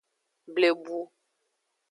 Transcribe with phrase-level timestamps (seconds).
[0.55, 0.97] Blebu.